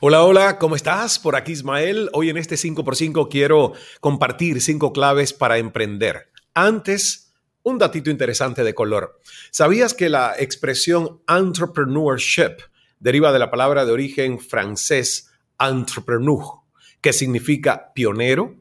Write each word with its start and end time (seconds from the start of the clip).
Hola, 0.00 0.22
hola, 0.22 0.58
¿cómo 0.58 0.76
estás? 0.76 1.18
Por 1.18 1.34
aquí 1.34 1.50
Ismael. 1.50 2.08
Hoy 2.12 2.30
en 2.30 2.36
este 2.36 2.54
5x5 2.54 3.26
quiero 3.28 3.72
compartir 3.98 4.62
cinco 4.62 4.92
claves 4.92 5.32
para 5.32 5.58
emprender. 5.58 6.28
Antes, 6.54 7.34
un 7.64 7.78
datito 7.78 8.08
interesante 8.08 8.62
de 8.62 8.76
color. 8.76 9.20
¿Sabías 9.50 9.94
que 9.94 10.08
la 10.08 10.36
expresión 10.38 11.20
entrepreneurship 11.26 12.58
deriva 13.00 13.32
de 13.32 13.40
la 13.40 13.50
palabra 13.50 13.84
de 13.84 13.90
origen 13.90 14.38
francés 14.38 15.32
entrepreneur, 15.58 16.60
que 17.00 17.12
significa 17.12 17.92
pionero? 17.92 18.54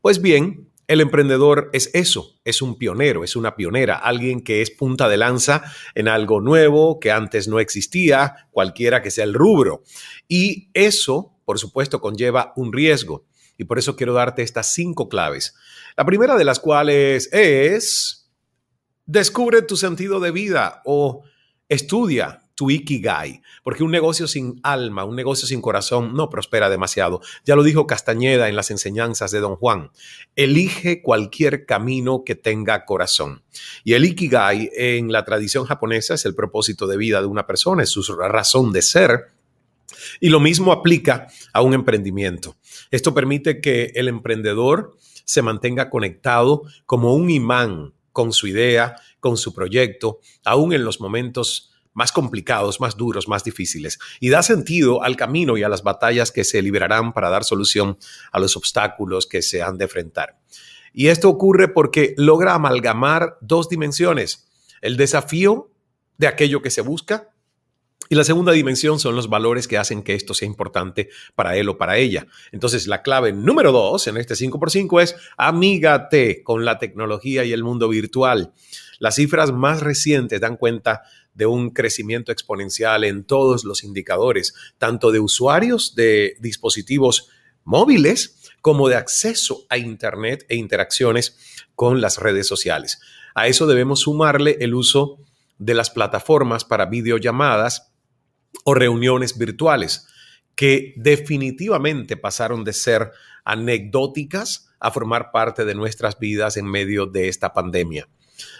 Pues 0.00 0.22
bien, 0.22 0.68
el 0.88 1.00
emprendedor 1.00 1.70
es 1.72 1.90
eso, 1.94 2.38
es 2.44 2.62
un 2.62 2.78
pionero, 2.78 3.24
es 3.24 3.34
una 3.34 3.56
pionera, 3.56 3.96
alguien 3.96 4.42
que 4.42 4.62
es 4.62 4.70
punta 4.70 5.08
de 5.08 5.16
lanza 5.16 5.64
en 5.94 6.06
algo 6.06 6.40
nuevo 6.40 7.00
que 7.00 7.10
antes 7.10 7.48
no 7.48 7.58
existía, 7.58 8.48
cualquiera 8.52 9.02
que 9.02 9.10
sea 9.10 9.24
el 9.24 9.34
rubro. 9.34 9.82
Y 10.28 10.70
eso, 10.74 11.34
por 11.44 11.58
supuesto, 11.58 12.00
conlleva 12.00 12.52
un 12.56 12.72
riesgo. 12.72 13.26
Y 13.58 13.64
por 13.64 13.78
eso 13.78 13.96
quiero 13.96 14.12
darte 14.12 14.42
estas 14.42 14.72
cinco 14.74 15.08
claves. 15.08 15.54
La 15.96 16.04
primera 16.04 16.36
de 16.36 16.44
las 16.44 16.60
cuales 16.60 17.28
es, 17.32 18.30
descubre 19.06 19.62
tu 19.62 19.76
sentido 19.76 20.20
de 20.20 20.30
vida 20.30 20.82
o 20.84 21.24
estudia 21.68 22.45
tu 22.56 22.70
ikigai, 22.70 23.42
porque 23.62 23.84
un 23.84 23.90
negocio 23.90 24.26
sin 24.26 24.58
alma, 24.62 25.04
un 25.04 25.14
negocio 25.14 25.46
sin 25.46 25.60
corazón 25.60 26.14
no 26.14 26.30
prospera 26.30 26.70
demasiado. 26.70 27.20
Ya 27.44 27.54
lo 27.54 27.62
dijo 27.62 27.86
Castañeda 27.86 28.48
en 28.48 28.56
las 28.56 28.70
enseñanzas 28.70 29.30
de 29.30 29.40
Don 29.40 29.56
Juan. 29.56 29.90
Elige 30.36 31.02
cualquier 31.02 31.66
camino 31.66 32.24
que 32.24 32.34
tenga 32.34 32.86
corazón. 32.86 33.42
Y 33.84 33.92
el 33.92 34.06
ikigai 34.06 34.70
en 34.74 35.12
la 35.12 35.24
tradición 35.24 35.66
japonesa 35.66 36.14
es 36.14 36.24
el 36.24 36.34
propósito 36.34 36.86
de 36.86 36.96
vida 36.96 37.20
de 37.20 37.26
una 37.26 37.46
persona, 37.46 37.82
es 37.82 37.90
su 37.90 38.02
razón 38.16 38.72
de 38.72 38.80
ser. 38.80 39.26
Y 40.20 40.30
lo 40.30 40.40
mismo 40.40 40.72
aplica 40.72 41.28
a 41.52 41.60
un 41.60 41.74
emprendimiento. 41.74 42.56
Esto 42.90 43.12
permite 43.12 43.60
que 43.60 43.92
el 43.94 44.08
emprendedor 44.08 44.96
se 45.26 45.42
mantenga 45.42 45.90
conectado 45.90 46.62
como 46.86 47.14
un 47.14 47.28
imán 47.28 47.92
con 48.12 48.32
su 48.32 48.46
idea, 48.46 48.96
con 49.20 49.36
su 49.36 49.52
proyecto, 49.52 50.20
aún 50.42 50.72
en 50.72 50.84
los 50.84 51.02
momentos 51.02 51.75
más 51.96 52.12
complicados, 52.12 52.78
más 52.78 52.96
duros, 52.96 53.26
más 53.26 53.42
difíciles, 53.42 53.98
y 54.20 54.28
da 54.28 54.42
sentido 54.42 55.02
al 55.02 55.16
camino 55.16 55.56
y 55.56 55.62
a 55.62 55.68
las 55.70 55.82
batallas 55.82 56.30
que 56.30 56.44
se 56.44 56.60
librarán 56.60 57.14
para 57.14 57.30
dar 57.30 57.42
solución 57.42 57.96
a 58.32 58.38
los 58.38 58.54
obstáculos 58.54 59.26
que 59.26 59.40
se 59.40 59.62
han 59.62 59.78
de 59.78 59.84
enfrentar. 59.84 60.38
Y 60.92 61.08
esto 61.08 61.30
ocurre 61.30 61.68
porque 61.68 62.14
logra 62.18 62.52
amalgamar 62.52 63.38
dos 63.40 63.70
dimensiones, 63.70 64.46
el 64.82 64.98
desafío 64.98 65.70
de 66.18 66.26
aquello 66.26 66.60
que 66.60 66.70
se 66.70 66.82
busca 66.82 67.30
y 68.08 68.14
la 68.14 68.24
segunda 68.24 68.52
dimensión 68.52 69.00
son 69.00 69.16
los 69.16 69.28
valores 69.28 69.66
que 69.66 69.78
hacen 69.78 70.02
que 70.02 70.14
esto 70.14 70.34
sea 70.34 70.46
importante 70.46 71.08
para 71.34 71.56
él 71.56 71.68
o 71.68 71.78
para 71.78 71.96
ella. 71.96 72.26
Entonces, 72.52 72.86
la 72.86 73.02
clave 73.02 73.32
número 73.32 73.72
dos 73.72 74.06
en 74.06 74.16
este 74.16 74.34
5x5 74.34 75.02
es 75.02 75.16
amígate 75.36 76.42
con 76.42 76.64
la 76.64 76.78
tecnología 76.78 77.44
y 77.44 77.52
el 77.52 77.64
mundo 77.64 77.88
virtual. 77.88 78.52
Las 78.98 79.16
cifras 79.16 79.52
más 79.52 79.80
recientes 79.80 80.40
dan 80.40 80.56
cuenta 80.56 81.02
de 81.36 81.46
un 81.46 81.70
crecimiento 81.70 82.32
exponencial 82.32 83.04
en 83.04 83.24
todos 83.24 83.64
los 83.64 83.84
indicadores, 83.84 84.54
tanto 84.78 85.12
de 85.12 85.20
usuarios 85.20 85.94
de 85.94 86.36
dispositivos 86.40 87.28
móviles 87.62 88.40
como 88.62 88.88
de 88.88 88.96
acceso 88.96 89.66
a 89.68 89.76
Internet 89.78 90.46
e 90.48 90.56
interacciones 90.56 91.36
con 91.74 92.00
las 92.00 92.18
redes 92.18 92.48
sociales. 92.48 93.00
A 93.34 93.48
eso 93.48 93.66
debemos 93.66 94.00
sumarle 94.00 94.56
el 94.60 94.74
uso 94.74 95.18
de 95.58 95.74
las 95.74 95.90
plataformas 95.90 96.64
para 96.64 96.86
videollamadas 96.86 97.92
o 98.64 98.74
reuniones 98.74 99.36
virtuales, 99.36 100.08
que 100.54 100.94
definitivamente 100.96 102.16
pasaron 102.16 102.64
de 102.64 102.72
ser 102.72 103.12
anecdóticas 103.44 104.70
a 104.80 104.90
formar 104.90 105.30
parte 105.32 105.64
de 105.66 105.74
nuestras 105.74 106.18
vidas 106.18 106.56
en 106.56 106.66
medio 106.66 107.06
de 107.06 107.28
esta 107.28 107.52
pandemia. 107.52 108.08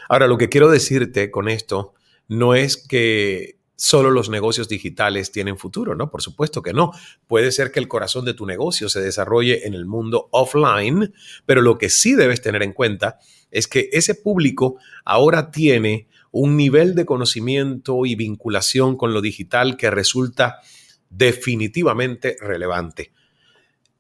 Ahora, 0.09 0.27
lo 0.27 0.37
que 0.37 0.49
quiero 0.49 0.71
decirte 0.71 1.31
con 1.31 1.49
esto 1.49 1.95
no 2.29 2.55
es 2.55 2.77
que 2.77 3.57
solo 3.77 4.11
los 4.11 4.31
negocios 4.31 4.69
digitales 4.69 5.31
tienen 5.31 5.59
futuro, 5.59 5.95
¿no? 5.95 6.11
Por 6.11 6.23
supuesto 6.23 6.63
que 6.63 6.73
no. 6.73 6.93
Puede 7.27 7.53
ser 7.53 7.71
que 7.71 7.79
el 7.79 7.89
corazón 7.89 8.25
de 8.25 8.35
tu 8.35 8.47
negocio 8.47 8.89
se 8.89 9.01
desarrolle 9.01 9.67
en 9.67 9.75
el 9.75 9.85
mundo 9.85 10.29
offline, 10.33 11.13
pero 11.45 11.61
lo 11.61 11.79
que 11.79 11.91
sí 11.91 12.15
debes 12.15 12.41
tener 12.41 12.63
en 12.63 12.73
cuenta 12.73 13.19
es 13.51 13.69
que 13.69 13.91
ese 13.93 14.15
público 14.15 14.79
ahora 15.05 15.51
tiene 15.51 16.09
un 16.33 16.57
nivel 16.57 16.95
de 16.95 17.07
conocimiento 17.07 18.05
y 18.05 18.15
vinculación 18.15 18.97
con 18.97 19.13
lo 19.13 19.21
digital 19.21 19.77
que 19.77 19.91
resulta 19.91 20.61
definitivamente 21.09 22.37
relevante. 22.41 23.13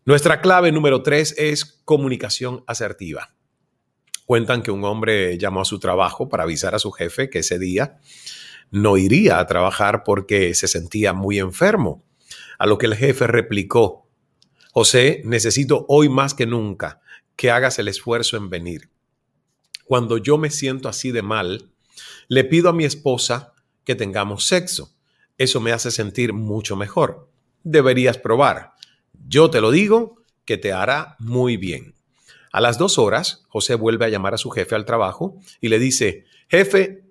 Nuestra 0.05 0.41
clave 0.41 0.73
número 0.73 1.03
tres 1.03 1.35
es 1.39 1.65
comunicación 1.85 2.63
asertiva. 2.67 3.36
Cuentan 4.27 4.63
que 4.63 4.71
un 4.71 4.85
hombre 4.85 5.39
llamó 5.39 5.63
a 5.63 5.65
su 5.65 5.79
trabajo 5.79 6.29
para 6.29 6.43
avisar 6.43 6.75
a 6.75 6.79
su 6.79 6.91
jefe 6.93 7.31
que 7.31 7.39
ese 7.39 7.59
día 7.59 7.99
no 8.71 8.97
iría 8.97 9.39
a 9.39 9.47
trabajar 9.47 10.03
porque 10.05 10.53
se 10.55 10.69
sentía 10.69 11.13
muy 11.13 11.39
enfermo. 11.39 12.05
A 12.59 12.67
lo 12.67 12.77
que 12.77 12.87
el 12.87 12.97
jefe 12.97 13.27
replicó, 13.27 14.09
José, 14.73 15.23
necesito 15.25 15.87
hoy 15.89 16.09
más 16.09 16.35
que 16.35 16.45
nunca 16.45 17.01
que 17.37 17.51
hagas 17.51 17.79
el 17.79 17.89
esfuerzo 17.89 18.37
en 18.37 18.51
venir. 18.51 18.91
Cuando 19.85 20.19
yo 20.19 20.39
me 20.39 20.51
siento 20.51 20.89
así 20.89 21.13
de 21.13 21.23
mal, 21.23 21.71
le 22.29 22.45
pido 22.45 22.69
a 22.69 22.73
mi 22.73 22.85
esposa 22.85 23.55
que 23.85 23.95
tengamos 23.95 24.47
sexo. 24.47 24.93
Eso 25.39 25.61
me 25.61 25.73
hace 25.73 25.91
sentir 25.91 26.33
mucho 26.33 26.77
mejor. 26.77 27.31
Deberías 27.63 28.19
probar. 28.19 28.73
Yo 29.29 29.51
te 29.51 29.61
lo 29.61 29.71
digo 29.71 30.23
que 30.45 30.57
te 30.57 30.73
hará 30.73 31.17
muy 31.19 31.57
bien. 31.57 31.96
A 32.57 32.63
las 32.63 32.79
dos 32.79 32.97
horas, 32.97 33.45
José 33.49 33.75
vuelve 33.75 34.07
a 34.07 34.09
llamar 34.09 34.33
a 34.33 34.39
su 34.39 34.49
jefe 34.49 34.75
al 34.75 34.87
trabajo 34.87 35.37
y 35.61 35.69
le 35.69 35.79
dice, 35.79 36.25
jefe, 36.49 37.05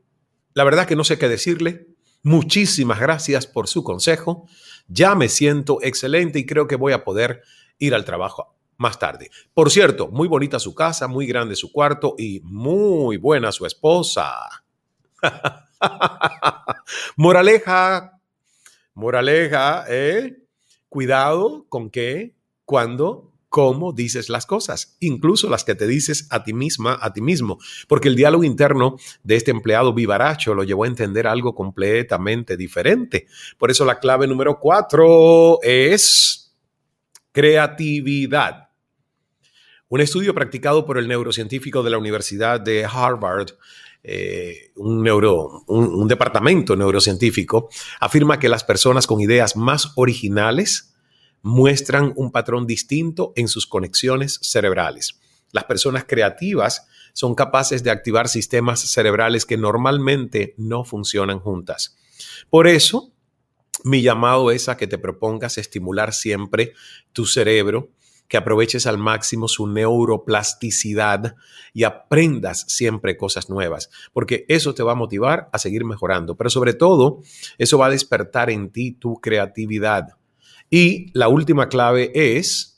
la 0.55 0.63
verdad 0.63 0.87
que 0.87 0.95
no 0.95 1.03
sé 1.03 1.19
qué 1.19 1.29
decirle. 1.29 1.85
Muchísimas 2.23 2.99
gracias 2.99 3.45
por 3.45 3.67
su 3.67 3.83
consejo. 3.83 4.47
Ya 4.87 5.13
me 5.13 5.29
siento 5.29 5.77
excelente 5.83 6.39
y 6.39 6.47
creo 6.47 6.67
que 6.67 6.77
voy 6.77 6.93
a 6.93 7.03
poder 7.03 7.43
ir 7.77 7.93
al 7.93 8.05
trabajo 8.05 8.55
más 8.77 8.97
tarde. 8.97 9.29
Por 9.53 9.69
cierto, 9.69 10.07
muy 10.07 10.27
bonita 10.27 10.57
su 10.57 10.73
casa, 10.73 11.07
muy 11.07 11.27
grande 11.27 11.55
su 11.55 11.71
cuarto 11.71 12.15
y 12.17 12.39
muy 12.43 13.17
buena 13.17 13.51
su 13.51 13.67
esposa. 13.67 14.33
moraleja, 17.17 18.19
moraleja, 18.95 19.85
¿eh? 19.89 20.39
Cuidado 20.89 21.67
con 21.69 21.91
qué, 21.91 22.33
cuando 22.65 23.34
cómo 23.55 23.93
dices 23.93 24.27
las 24.27 24.45
cosas, 24.45 24.97
incluso 24.99 25.49
las 25.49 25.63
que 25.63 25.75
te 25.75 25.87
dices 25.87 26.27
a 26.29 26.43
ti 26.43 26.51
misma, 26.51 26.99
a 27.01 27.13
ti 27.13 27.21
mismo, 27.21 27.57
porque 27.87 28.09
el 28.09 28.17
diálogo 28.17 28.43
interno 28.43 28.97
de 29.23 29.37
este 29.37 29.51
empleado 29.51 29.93
vivaracho 29.93 30.53
lo 30.53 30.65
llevó 30.65 30.83
a 30.83 30.87
entender 30.87 31.25
algo 31.25 31.55
completamente 31.55 32.57
diferente. 32.57 33.27
Por 33.57 33.71
eso 33.71 33.85
la 33.85 33.99
clave 33.99 34.27
número 34.27 34.59
cuatro 34.59 35.59
es 35.63 36.53
creatividad. 37.31 38.71
Un 39.87 40.01
estudio 40.01 40.33
practicado 40.33 40.85
por 40.85 40.97
el 40.97 41.07
neurocientífico 41.07 41.81
de 41.81 41.91
la 41.91 41.97
Universidad 41.97 42.59
de 42.59 42.83
Harvard 42.83 43.51
eh, 44.03 44.73
un, 44.75 45.01
neuro, 45.01 45.63
un, 45.67 46.07
departamento 46.09 46.75
neurocientífico, 46.75 47.69
afirma 48.01 48.37
que 48.37 48.49
las 48.49 48.65
personas 48.65 49.07
con 49.07 49.21
ideas 49.21 49.55
más 49.55 49.93
originales 49.95 50.94
muestran 51.45 52.11
un 52.15 52.31
patrón 52.31 52.65
distinto 52.65 53.31
en 53.35 53.47
sus 53.47 53.67
conexiones 53.67 54.39
cerebrales. 54.41 55.19
Las 55.51 55.65
personas 55.65 56.03
creativas 56.03 56.87
son 57.13 57.35
capaces 57.35 57.83
de 57.83 57.91
activar 57.91 58.29
sistemas 58.29 58.79
cerebrales 58.79 59.45
que 59.45 59.55
normalmente 59.55 60.55
no 60.57 60.83
funcionan 60.83 61.39
juntas. 61.39 61.97
Por 62.49 62.67
eso, 62.67 63.13
mi 63.83 64.01
llamado 64.01 64.49
es 64.49 64.69
a 64.69 64.75
que 64.75 64.87
te 64.87 64.97
propongas 64.97 65.59
estimular 65.59 66.15
siempre 66.15 66.73
tu 67.13 67.27
cerebro, 67.27 67.91
que 68.27 68.37
aproveches 68.37 68.87
al 68.87 68.97
máximo 68.97 69.47
su 69.47 69.67
neuroplasticidad 69.67 71.35
y 71.75 71.83
aprendas 71.83 72.65
siempre 72.69 73.17
cosas 73.17 73.51
nuevas, 73.51 73.91
porque 74.13 74.47
eso 74.49 74.73
te 74.73 74.81
va 74.81 74.93
a 74.93 74.95
motivar 74.95 75.47
a 75.53 75.59
seguir 75.59 75.85
mejorando, 75.85 76.35
pero 76.35 76.49
sobre 76.49 76.73
todo, 76.73 77.21
eso 77.59 77.77
va 77.77 77.85
a 77.85 77.91
despertar 77.91 78.49
en 78.49 78.71
ti 78.71 78.93
tu 78.93 79.21
creatividad. 79.21 80.17
Y 80.69 81.11
la 81.13 81.27
última 81.27 81.69
clave 81.69 82.11
es 82.13 82.75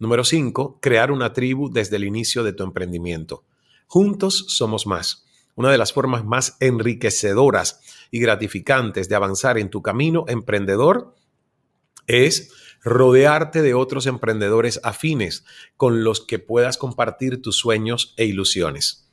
Número 0.00 0.24
5, 0.24 0.78
crear 0.80 1.12
una 1.12 1.34
tribu 1.34 1.70
desde 1.70 1.96
el 1.96 2.04
inicio 2.04 2.42
de 2.42 2.54
tu 2.54 2.64
emprendimiento. 2.64 3.44
Juntos 3.86 4.46
somos 4.48 4.86
más. 4.86 5.26
Una 5.56 5.70
de 5.70 5.76
las 5.76 5.92
formas 5.92 6.24
más 6.24 6.56
enriquecedoras 6.58 7.80
y 8.10 8.18
gratificantes 8.18 9.10
de 9.10 9.14
avanzar 9.14 9.58
en 9.58 9.68
tu 9.68 9.82
camino 9.82 10.24
emprendedor 10.26 11.14
es 12.06 12.50
rodearte 12.82 13.60
de 13.60 13.74
otros 13.74 14.06
emprendedores 14.06 14.80
afines 14.84 15.44
con 15.76 16.02
los 16.02 16.22
que 16.22 16.38
puedas 16.38 16.78
compartir 16.78 17.42
tus 17.42 17.56
sueños 17.56 18.14
e 18.16 18.24
ilusiones. 18.24 19.06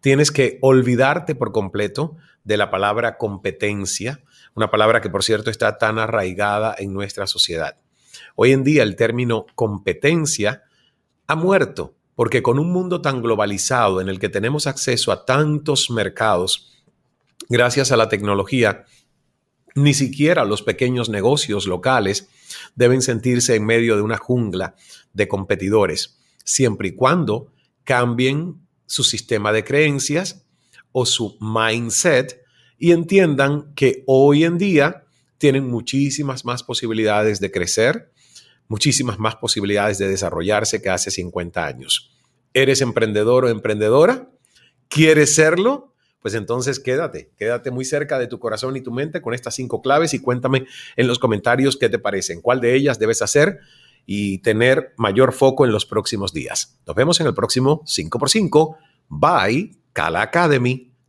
Tienes 0.00 0.30
que 0.30 0.58
olvidarte 0.60 1.34
por 1.34 1.50
completo 1.50 2.16
de 2.44 2.56
la 2.56 2.70
palabra 2.70 3.18
competencia, 3.18 4.22
una 4.54 4.70
palabra 4.70 5.00
que 5.00 5.10
por 5.10 5.24
cierto 5.24 5.50
está 5.50 5.78
tan 5.78 5.98
arraigada 5.98 6.74
en 6.78 6.92
nuestra 6.92 7.26
sociedad. 7.26 7.76
Hoy 8.34 8.52
en 8.52 8.64
día 8.64 8.82
el 8.82 8.96
término 8.96 9.46
competencia 9.54 10.62
ha 11.26 11.34
muerto 11.34 11.94
porque 12.14 12.42
con 12.42 12.58
un 12.58 12.70
mundo 12.70 13.00
tan 13.00 13.22
globalizado 13.22 14.00
en 14.00 14.08
el 14.08 14.18
que 14.18 14.28
tenemos 14.28 14.66
acceso 14.66 15.12
a 15.12 15.24
tantos 15.24 15.90
mercados, 15.90 16.84
gracias 17.48 17.90
a 17.90 17.96
la 17.96 18.08
tecnología, 18.08 18.84
ni 19.74 19.94
siquiera 19.94 20.44
los 20.44 20.62
pequeños 20.62 21.08
negocios 21.08 21.66
locales 21.66 22.28
deben 22.74 23.00
sentirse 23.00 23.54
en 23.54 23.64
medio 23.64 23.96
de 23.96 24.02
una 24.02 24.18
jungla 24.18 24.74
de 25.14 25.28
competidores, 25.28 26.18
siempre 26.44 26.88
y 26.88 26.92
cuando 26.94 27.50
cambien 27.84 28.60
su 28.86 29.04
sistema 29.04 29.52
de 29.52 29.64
creencias 29.64 30.44
o 30.92 31.06
su 31.06 31.38
mindset 31.40 32.41
y 32.82 32.90
entiendan 32.90 33.72
que 33.76 34.02
hoy 34.08 34.42
en 34.42 34.58
día 34.58 35.04
tienen 35.38 35.68
muchísimas 35.68 36.44
más 36.44 36.64
posibilidades 36.64 37.38
de 37.38 37.52
crecer, 37.52 38.10
muchísimas 38.66 39.20
más 39.20 39.36
posibilidades 39.36 39.98
de 39.98 40.08
desarrollarse 40.08 40.82
que 40.82 40.90
hace 40.90 41.12
50 41.12 41.64
años. 41.64 42.10
¿Eres 42.52 42.80
emprendedor 42.80 43.44
o 43.44 43.50
emprendedora? 43.50 44.28
¿Quieres 44.88 45.32
serlo? 45.32 45.94
pues 46.22 46.34
entonces 46.34 46.78
quédate, 46.78 47.32
quédate 47.36 47.72
muy 47.72 47.84
cerca 47.84 48.16
de 48.18 48.28
tu 48.28 48.38
corazón 48.38 48.76
y 48.76 48.80
tu 48.80 48.92
mente 48.92 49.20
con 49.20 49.34
estas 49.34 49.56
cinco 49.56 49.82
claves 49.82 50.14
y 50.14 50.20
cuéntame 50.20 50.66
en 50.96 51.08
los 51.08 51.18
comentarios 51.18 51.76
qué 51.76 51.88
te 51.88 51.98
parecen, 51.98 52.40
cuál 52.40 52.60
de 52.60 52.76
ellas 52.76 53.00
debes 53.00 53.22
hacer 53.22 53.58
y 54.06 54.38
tener 54.38 54.92
mayor 54.96 55.32
foco 55.32 55.64
en 55.64 55.72
los 55.72 55.84
próximos 55.84 56.32
días. 56.32 56.80
Nos 56.86 56.94
vemos 56.94 57.20
en 57.20 57.26
el 57.26 57.34
próximo 57.34 57.82
5x5. 57.86 58.76
Bye, 59.08 59.72
Cala 59.92 60.22
Academy, 60.22 60.91